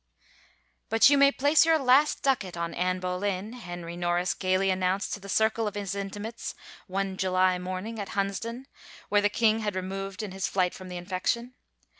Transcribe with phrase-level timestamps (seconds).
[0.89, 5.19] "But you may place your last ducat on Anne Boleyn," Henry Norris gayly announced to
[5.19, 6.55] the circle of his in timates
[6.87, 8.65] one July morning at Hunsdon,
[9.09, 11.53] where the king had removed in his flight from the infection.